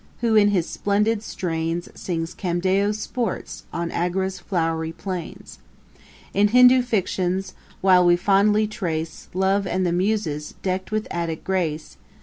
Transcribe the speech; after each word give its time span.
who 0.21 0.35
in 0.35 0.47
his 0.47 0.67
splendid 0.67 1.21
strains 1.21 1.87
Sings 1.93 2.33
Camdeo's 2.33 2.97
sports, 2.97 3.65
on 3.71 3.91
Agra's 3.91 4.39
flowery 4.39 4.91
plains: 4.91 5.59
In 6.33 6.47
Hindu 6.47 6.81
fictions 6.81 7.53
while 7.81 8.03
we 8.03 8.15
fondly 8.15 8.65
trace 8.65 9.27
Love 9.35 9.67
and 9.67 9.85
the 9.85 9.91
Muses, 9.91 10.55
deck'd 10.63 10.89
with 10.89 11.07
Attick 11.11 11.43
grace. 11.43 11.97